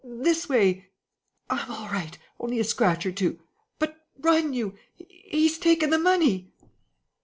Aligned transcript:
This 0.03 0.49
way!... 0.49 0.87
I'm 1.47 1.69
all 1.71 1.89
right... 1.89 2.17
only 2.39 2.59
a 2.59 2.63
scratch 2.63 3.05
or 3.05 3.11
two.... 3.11 3.37
But 3.77 4.03
run, 4.17 4.51
you! 4.51 4.75
He's 4.97 5.59
taken 5.59 5.91
the 5.91 5.99
money." 5.99 6.51